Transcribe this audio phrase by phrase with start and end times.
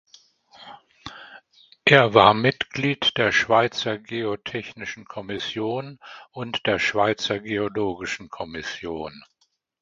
[1.85, 5.99] Er war Mitglied der Schweizer Geotechnischen Kommission
[6.31, 9.23] und der Schweizer Geologischen Kommission.